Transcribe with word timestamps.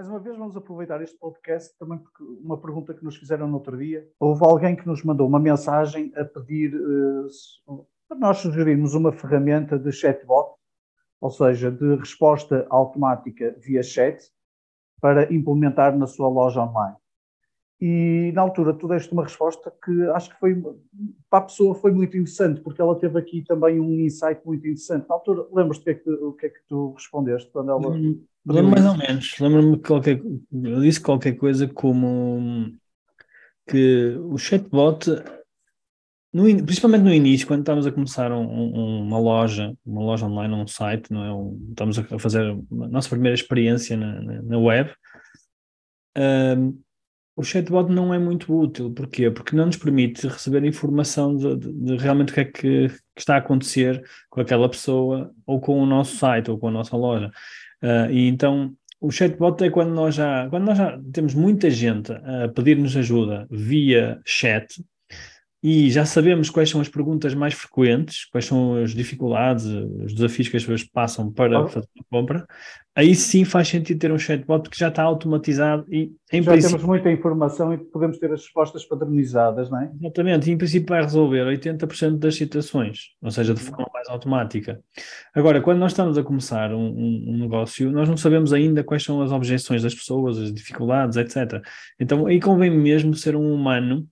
Mais 0.00 0.08
uma 0.08 0.18
vez 0.18 0.34
vamos 0.34 0.56
aproveitar 0.56 1.02
este 1.02 1.18
podcast 1.18 1.76
também 1.78 1.98
porque 1.98 2.24
uma 2.42 2.58
pergunta 2.58 2.94
que 2.94 3.04
nos 3.04 3.16
fizeram 3.16 3.46
no 3.46 3.56
outro 3.56 3.76
dia. 3.76 4.08
Houve 4.18 4.42
alguém 4.46 4.74
que 4.74 4.86
nos 4.86 5.04
mandou 5.04 5.28
uma 5.28 5.38
mensagem 5.38 6.10
a 6.16 6.24
pedir 6.24 6.74
uh, 6.74 7.86
para 8.08 8.16
nós 8.16 8.38
sugerirmos 8.38 8.94
uma 8.94 9.12
ferramenta 9.12 9.78
de 9.78 9.92
chatbot, 9.92 10.54
ou 11.20 11.30
seja, 11.30 11.70
de 11.70 11.96
resposta 11.96 12.66
automática 12.70 13.54
via 13.58 13.82
chat, 13.82 14.24
para 15.02 15.30
implementar 15.30 15.94
na 15.94 16.06
sua 16.06 16.30
loja 16.30 16.62
online. 16.62 16.96
E 17.80 18.30
na 18.34 18.42
altura 18.42 18.74
tu 18.74 18.86
deste 18.86 19.10
uma 19.12 19.22
resposta 19.22 19.72
que 19.82 20.02
acho 20.10 20.28
que 20.28 20.38
foi 20.38 20.54
para 21.30 21.38
a 21.38 21.42
pessoa 21.42 21.74
foi 21.74 21.90
muito 21.92 22.14
interessante, 22.14 22.60
porque 22.60 22.80
ela 22.80 22.94
teve 22.98 23.18
aqui 23.18 23.42
também 23.42 23.80
um 23.80 24.00
insight 24.00 24.42
muito 24.44 24.66
interessante. 24.66 25.08
Na 25.08 25.14
altura, 25.14 25.46
lembras-te 25.50 25.80
o 25.80 25.84
que, 25.84 25.90
é 25.90 25.94
que, 25.94 26.10
o 26.10 26.32
que 26.34 26.46
é 26.46 26.48
que 26.50 26.60
tu 26.68 26.92
respondeste 26.92 27.50
quando 27.50 27.70
ela. 27.70 27.88
Hum, 27.88 28.22
lembro 28.46 28.70
mais 28.70 28.84
ou 28.84 28.98
menos. 28.98 29.38
Lembro-me 29.40 29.76
que 29.78 29.88
qualquer, 29.88 30.20
eu 30.20 30.80
disse 30.80 31.00
qualquer 31.00 31.32
coisa 31.36 31.66
como 31.68 32.70
que 33.66 34.14
o 34.24 34.36
chatbot, 34.36 35.08
no, 36.34 36.42
principalmente 36.64 37.02
no 37.02 37.14
início, 37.14 37.46
quando 37.46 37.60
estamos 37.60 37.86
a 37.86 37.92
começar 37.92 38.30
um, 38.30 38.42
um, 38.42 39.02
uma 39.04 39.18
loja, 39.18 39.74
uma 39.86 40.02
loja 40.02 40.26
online, 40.26 40.52
um 40.52 40.66
site, 40.66 41.10
não 41.10 41.24
é? 41.24 41.32
Um, 41.32 41.66
estamos 41.70 41.98
a 41.98 42.18
fazer 42.18 42.42
a 42.42 42.88
nossa 42.88 43.08
primeira 43.08 43.34
experiência 43.34 43.96
na, 43.96 44.20
na, 44.20 44.42
na 44.42 44.58
web. 44.58 44.92
Um, 46.14 46.78
o 47.40 47.42
chatbot 47.42 47.90
não 47.90 48.12
é 48.12 48.18
muito 48.18 48.54
útil. 48.54 48.92
Porquê? 48.92 49.30
Porque 49.30 49.56
não 49.56 49.66
nos 49.66 49.78
permite 49.78 50.26
receber 50.26 50.62
informação 50.64 51.34
de, 51.34 51.56
de, 51.56 51.72
de 51.72 51.96
realmente 51.96 52.32
o 52.32 52.34
que 52.34 52.40
é 52.40 52.44
que, 52.44 52.88
que, 52.88 52.92
está 53.16 53.36
a 53.36 53.38
acontecer 53.38 54.04
com 54.28 54.42
aquela 54.42 54.68
pessoa, 54.68 55.32
ou 55.46 55.58
com 55.58 55.80
o 55.80 55.86
nosso 55.86 56.16
site, 56.16 56.50
ou 56.50 56.58
com 56.58 56.68
a 56.68 56.70
nossa 56.70 56.96
loja. 56.96 57.30
Uh, 57.82 58.10
e 58.10 58.28
então 58.28 58.74
o 59.00 59.10
chatbot 59.10 59.64
é 59.64 59.70
quando 59.70 59.94
nós 59.94 60.14
já, 60.14 60.48
quando 60.50 60.66
nós 60.66 60.76
já 60.76 61.00
temos 61.12 61.32
muita 61.32 61.70
gente 61.70 62.12
a 62.12 62.48
pedir-nos 62.54 62.94
ajuda 62.94 63.46
via 63.50 64.20
chat, 64.26 64.84
e 65.62 65.90
já 65.90 66.06
sabemos 66.06 66.48
quais 66.48 66.70
são 66.70 66.80
as 66.80 66.88
perguntas 66.88 67.34
mais 67.34 67.52
frequentes, 67.52 68.24
quais 68.26 68.46
são 68.46 68.76
as 68.76 68.92
dificuldades, 68.92 69.66
os 69.66 70.14
desafios 70.14 70.48
que 70.48 70.56
as 70.56 70.62
pessoas 70.62 70.84
passam 70.84 71.30
para 71.30 71.68
fazer 71.68 71.88
a 71.98 72.04
compra, 72.10 72.46
aí 72.94 73.14
sim 73.14 73.44
faz 73.44 73.68
sentido 73.68 73.98
ter 73.98 74.10
um 74.10 74.18
chatbot 74.18 74.70
que 74.70 74.78
já 74.78 74.88
está 74.88 75.02
automatizado 75.02 75.84
e 75.90 76.12
em 76.32 76.42
já 76.42 76.52
princípio... 76.52 76.78
temos 76.78 76.84
muita 76.84 77.12
informação 77.12 77.74
e 77.74 77.78
podemos 77.78 78.18
ter 78.18 78.32
as 78.32 78.40
respostas 78.40 78.86
padronizadas, 78.86 79.70
não 79.70 79.82
é? 79.82 79.90
Exatamente, 80.00 80.48
e 80.48 80.52
em 80.54 80.56
princípio 80.56 80.88
vai 80.88 81.02
resolver 81.02 81.44
80% 81.44 82.18
das 82.18 82.36
situações, 82.36 83.10
ou 83.20 83.30
seja, 83.30 83.52
de 83.52 83.60
forma 83.60 83.86
mais 83.92 84.08
automática. 84.08 84.80
Agora, 85.34 85.60
quando 85.60 85.78
nós 85.78 85.92
estamos 85.92 86.16
a 86.16 86.22
começar 86.22 86.72
um, 86.72 86.88
um, 86.88 87.24
um 87.28 87.38
negócio, 87.38 87.92
nós 87.92 88.08
não 88.08 88.16
sabemos 88.16 88.54
ainda 88.54 88.82
quais 88.82 89.04
são 89.04 89.20
as 89.20 89.30
objeções 89.30 89.82
das 89.82 89.94
pessoas, 89.94 90.38
as 90.38 90.54
dificuldades, 90.54 91.18
etc. 91.18 91.62
Então 91.98 92.26
aí 92.26 92.40
convém 92.40 92.70
mesmo 92.70 93.14
ser 93.14 93.36
um 93.36 93.52
humano 93.52 94.08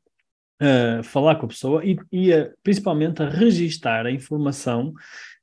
a 0.61 1.03
falar 1.03 1.37
com 1.37 1.47
a 1.47 1.49
pessoa 1.49 1.85
e, 1.85 1.97
e 2.11 2.33
a, 2.33 2.51
principalmente 2.63 3.23
a 3.23 3.29
registar 3.29 4.07
a 4.07 4.11
informação 4.11 4.93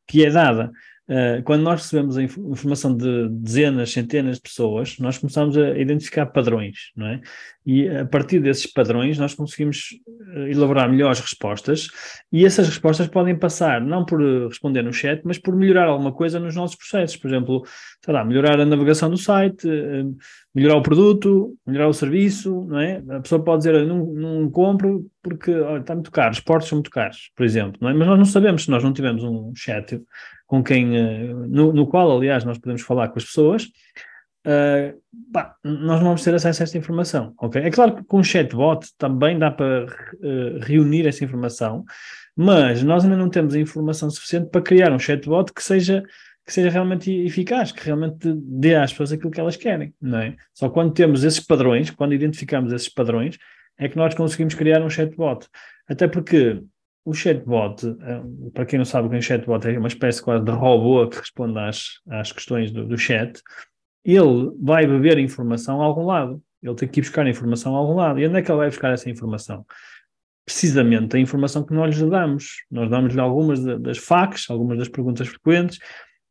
que 0.08 0.25
é 0.25 0.30
dada. 0.30 0.71
Uh, 1.08 1.41
quando 1.44 1.61
nós 1.61 1.83
recebemos 1.83 2.17
a 2.17 2.23
inf 2.23 2.35
informação 2.38 2.97
de 2.97 3.30
dezenas, 3.30 3.92
centenas 3.92 4.37
de 4.37 4.42
pessoas, 4.42 4.98
nós 4.98 5.20
começamos 5.20 5.55
a 5.55 5.77
identificar 5.77 6.25
padrões, 6.25 6.92
não 6.95 7.05
é? 7.05 7.21
E 7.65 7.89
a 7.89 8.05
partir 8.05 8.39
desses 8.39 8.67
padrões 8.67 9.17
nós 9.17 9.33
conseguimos 9.33 9.89
uh, 10.08 10.48
elaborar 10.48 10.89
melhores 10.89 11.20
respostas 11.20 11.87
e 12.31 12.45
essas 12.45 12.67
respostas 12.67 13.08
podem 13.08 13.37
passar 13.37 13.81
não 13.81 14.05
por 14.05 14.21
uh, 14.21 14.48
responder 14.48 14.83
no 14.83 14.93
chat, 14.93 15.21
mas 15.26 15.39
por 15.39 15.55
melhorar 15.55 15.87
alguma 15.87 16.11
coisa 16.11 16.39
nos 16.39 16.55
nossos 16.55 16.75
processos. 16.75 17.17
Por 17.17 17.27
exemplo, 17.27 17.64
sei 18.04 18.14
lá, 18.14 18.23
melhorar 18.23 18.59
a 18.59 18.65
navegação 18.65 19.09
do 19.09 19.17
site, 19.17 19.67
melhorar 20.54 20.77
o 20.77 20.83
produto, 20.83 21.58
melhorar 21.65 21.87
o 21.87 21.93
serviço, 21.93 22.65
não 22.65 22.80
é? 22.80 23.04
A 23.09 23.20
pessoa 23.20 23.43
pode 23.43 23.64
dizer, 23.64 23.86
não, 23.86 24.05
não 24.05 24.49
compro 24.49 25.05
porque 25.23 25.52
olha, 25.52 25.80
está 25.80 25.95
muito 25.95 26.11
caro, 26.11 26.33
os 26.33 26.39
portos 26.39 26.70
são 26.70 26.77
muito 26.77 26.92
caros, 26.92 27.31
por 27.36 27.43
exemplo, 27.43 27.80
não 27.81 27.89
é? 27.89 27.93
Mas 27.93 28.08
nós 28.08 28.17
não 28.17 28.25
sabemos 28.25 28.64
se 28.64 28.70
nós 28.70 28.83
não 28.83 28.93
tivermos 28.93 29.23
um 29.23 29.52
chat 29.55 29.99
com 30.45 30.64
quem, 30.64 30.95
eh, 30.98 31.33
no, 31.33 31.73
no, 31.73 31.87
qual, 31.87 32.15
aliás, 32.15 32.43
nós 32.43 32.58
podemos 32.58 32.81
falar 32.83 33.09
com 33.09 33.17
as 33.17 33.25
pessoas, 33.25 33.67
uh, 34.45 35.02
pá, 35.33 35.56
nós 35.64 36.00
não 36.00 36.08
vamos 36.08 36.23
ter 36.23 36.33
acesso 36.33 36.61
a 36.61 36.64
esta 36.64 36.78
informação, 36.78 37.33
ok? 37.39 37.61
É 37.61 37.72
claro 37.72 37.95
que 37.95 38.04
com 38.04 38.20
o 38.20 38.23
chatbot 38.23 38.88
também 38.98 39.38
dá 39.38 39.52
para 39.52 39.86
uh, 39.86 40.60
reunir 40.61 41.08
essa 41.08 41.23
informação, 41.23 41.83
mas 42.36 42.84
nós 42.84 43.04
ainda 43.04 43.17
não 43.17 43.30
temos 43.30 43.55
a 43.55 43.60
informação 43.60 44.10
suficiente 44.10 44.50
para 44.50 44.61
criar 44.61 44.92
um 44.92 45.00
chatbot 45.00 45.52
que 45.54 45.64
seja 45.64 46.04
que 46.45 46.54
seja 46.54 46.70
realmente 46.70 47.11
eficaz, 47.11 47.72
que 47.72 47.84
realmente 47.84 48.32
dê 48.36 48.76
às 48.76 48.92
pessoas 48.92 49.11
aquilo 49.11 49.32
que 49.32 49.39
elas 49.39 49.55
querem, 49.55 49.95
não 50.00 50.20
é? 50.20 50.36
Só 50.54 50.70
quando 50.70 50.94
temos 50.94 51.23
esses 51.23 51.39
padrões, 51.39 51.89
quando 51.89 52.14
identificamos 52.14 52.72
esses 52.72 52.88
padrões, 52.88 53.39
é 53.80 53.89
que 53.89 53.98
nós 53.98 54.14
conseguimos 54.14 54.54
criar 54.54 54.80
um 54.84 54.89
chatbot. 54.89 55.48
Até 55.89 56.08
porque 56.08 56.61
o 57.04 57.14
chatbot, 57.14 57.86
eh, 57.88 58.22
para 58.54 58.66
quem 58.66 58.78
não 58.78 58.86
sabe 58.86 59.08
o 59.08 59.10
que 59.10 59.16
é 59.16 59.20
um 59.20 59.22
chatbot, 59.22 59.67
é 59.67 59.78
uma 59.78 59.88
espécie 59.88 60.22
quase 60.22 60.44
de 60.44 60.52
robô 60.52 61.08
que 61.08 61.17
responde 61.17 61.58
às, 61.60 62.00
às 62.10 62.32
questões 62.32 62.72
do, 62.72 62.86
do 62.86 62.98
chat. 62.98 63.42
Ele 64.05 64.52
vai 64.61 64.86
beber 64.86 65.17
informação 65.17 65.82
a 65.82 65.86
algum 65.86 66.05
lado. 66.05 66.42
Ele 66.61 66.76
tem 66.76 66.88
que 66.88 66.99
ir 66.99 67.04
buscar 67.04 67.27
informação 67.27 67.76
a 67.76 67.80
algum 67.80 67.95
lado. 67.95 68.20
E 68.20 68.27
onde 68.27 68.38
é 68.38 68.42
que 68.42 68.52
ele 68.52 68.58
vai 68.58 68.70
buscar 68.70 68.93
essa 68.93 69.10
informação? 69.10 69.66
Precisamente 70.45 71.17
a 71.17 71.20
informação 71.20 71.64
que 71.64 71.73
nós 71.73 71.98
lhe 71.98 72.10
damos. 72.10 72.64
Nós 72.70 72.89
damos-lhe 72.89 73.20
algumas 73.20 73.64
das 73.64 73.98
facts, 73.98 74.49
algumas 74.49 74.77
das 74.77 74.88
perguntas 74.88 75.27
frequentes, 75.27 75.80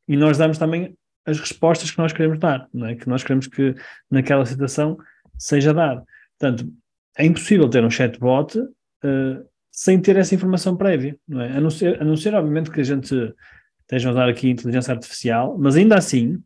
e 0.06 0.16
nós 0.16 0.38
damos 0.38 0.56
também 0.56 0.96
as 1.26 1.40
respostas 1.40 1.90
que 1.90 1.98
nós 1.98 2.12
queremos 2.12 2.38
dar, 2.38 2.68
é? 2.86 2.94
que 2.94 3.08
nós 3.08 3.22
queremos 3.22 3.46
que 3.46 3.74
naquela 4.10 4.44
situação 4.44 4.98
seja 5.38 5.72
dado. 5.72 6.04
Portanto, 6.38 6.70
é 7.16 7.24
impossível 7.24 7.68
ter 7.68 7.82
um 7.82 7.90
chatbot 7.90 8.58
uh, 8.58 9.44
sem 9.70 10.00
ter 10.00 10.16
essa 10.16 10.34
informação 10.34 10.76
prévia, 10.76 11.16
não 11.26 11.40
é? 11.40 11.56
A 11.56 11.60
não, 11.60 11.70
ser, 11.70 12.00
a 12.00 12.04
não 12.04 12.16
ser, 12.16 12.34
obviamente, 12.34 12.70
que 12.70 12.80
a 12.80 12.84
gente 12.84 13.34
esteja 13.80 14.08
a 14.08 14.12
usar 14.12 14.28
aqui 14.28 14.48
inteligência 14.48 14.92
artificial, 14.92 15.56
mas 15.58 15.76
ainda 15.76 15.96
assim, 15.96 16.42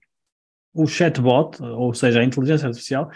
o 0.78 0.86
chatbot, 0.86 1.60
ou 1.60 1.92
seja, 1.92 2.20
a 2.20 2.24
inteligência 2.24 2.68
artificial, 2.68 3.10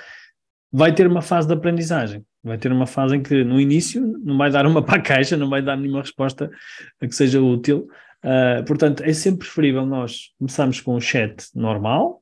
vai 0.71 0.93
ter 0.93 1.06
uma 1.06 1.23
fase 1.23 1.47
de 1.47 1.55
aprendizagem. 1.55 2.25
Vai 2.43 2.59
ter 2.59 2.73
uma 2.73 2.87
fase 2.87 3.17
em 3.17 3.23
que, 3.23 3.45
no 3.45 3.61
início, 3.61 4.05
não 4.25 4.37
vai 4.37 4.50
dar 4.50 4.67
uma 4.67 4.83
para 4.83 4.99
a 4.99 5.03
caixa, 5.03 5.37
não 5.37 5.49
vai 5.49 5.62
dar 5.62 5.77
nenhuma 5.77 6.00
resposta 6.00 6.50
que 6.99 7.12
seja 7.12 7.41
útil. 7.41 7.89
Uh, 8.25 8.65
portanto, 8.65 9.05
é 9.05 9.12
sempre 9.12 9.41
preferível 9.41 9.87
nós 9.87 10.33
começarmos 10.39 10.81
com 10.81 10.97
um 10.97 11.00
chat 11.00 11.49
normal, 11.55 12.21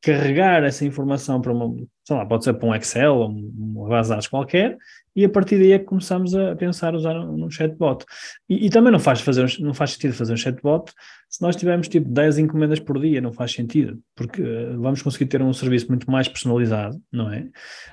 carregar 0.00 0.62
essa 0.64 0.84
informação 0.84 1.40
para 1.40 1.52
uma, 1.52 1.74
sei 2.04 2.16
lá, 2.16 2.24
pode 2.24 2.44
ser 2.44 2.54
para 2.54 2.68
um 2.68 2.74
Excel 2.74 3.16
ou 3.16 3.28
uma 3.28 3.88
base 3.88 4.08
de 4.08 4.14
dados 4.14 4.28
qualquer, 4.28 4.76
e 5.14 5.24
a 5.24 5.28
partir 5.28 5.58
daí 5.58 5.72
é 5.72 5.78
que 5.78 5.86
começamos 5.86 6.34
a 6.34 6.54
pensar 6.54 6.94
usar 6.94 7.16
um, 7.16 7.44
um 7.44 7.50
chatbot. 7.50 8.04
E, 8.48 8.66
e, 8.66 8.70
também 8.70 8.92
não 8.92 8.98
faz, 8.98 9.20
fazer, 9.20 9.50
não 9.60 9.72
faz 9.72 9.92
sentido 9.92 10.12
fazer 10.12 10.34
um 10.34 10.36
chatbot 10.36 10.92
se 11.28 11.42
nós 11.42 11.56
tivermos 11.56 11.88
tipo 11.88 12.08
10 12.08 12.38
encomendas 12.38 12.78
por 12.78 13.00
dia, 13.00 13.20
não 13.20 13.32
faz 13.32 13.52
sentido, 13.52 14.00
porque 14.14 14.40
uh, 14.42 14.80
vamos 14.80 15.02
conseguir 15.02 15.26
ter 15.26 15.42
um 15.42 15.52
serviço 15.52 15.88
muito 15.88 16.10
mais 16.10 16.28
personalizado, 16.28 17.00
não 17.10 17.32
é? 17.32 17.48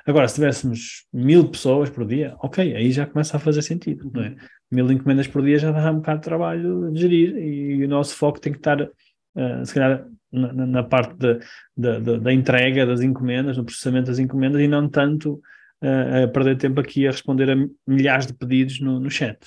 Agora, 0.05 0.27
se 0.27 0.35
tivéssemos 0.35 1.05
mil 1.11 1.49
pessoas 1.49 1.89
por 1.89 2.05
dia, 2.05 2.35
ok, 2.39 2.75
aí 2.75 2.91
já 2.91 3.05
começa 3.05 3.37
a 3.37 3.39
fazer 3.39 3.61
sentido, 3.61 4.11
não 4.13 4.23
é? 4.23 4.35
Mil 4.71 4.91
encomendas 4.91 5.27
por 5.27 5.43
dia 5.43 5.57
já 5.57 5.71
dá 5.71 5.91
um 5.91 5.95
bocado 5.95 6.19
de 6.19 6.23
trabalho 6.25 6.91
de 6.91 7.01
gerir 7.01 7.37
e 7.37 7.85
o 7.85 7.87
nosso 7.87 8.15
foco 8.15 8.39
tem 8.39 8.51
que 8.51 8.59
estar, 8.59 8.87
uh, 9.35 9.65
se 9.65 9.73
calhar, 9.73 10.05
na, 10.31 10.51
na 10.53 10.83
parte 10.83 11.15
de, 11.15 11.39
de, 11.77 11.99
de, 11.99 12.19
da 12.19 12.33
entrega 12.33 12.85
das 12.85 13.01
encomendas, 13.01 13.57
no 13.57 13.63
processamento 13.63 14.07
das 14.07 14.19
encomendas 14.19 14.61
e 14.61 14.67
não 14.67 14.89
tanto 14.89 15.41
a 15.83 16.27
perder 16.29 16.57
tempo 16.57 16.79
aqui 16.79 17.05
a 17.05 17.11
responder 17.11 17.51
a 17.51 17.55
milhares 17.85 18.25
de 18.25 18.33
pedidos 18.33 18.79
no, 18.79 19.01
no 19.01 19.11
chat. 19.11 19.37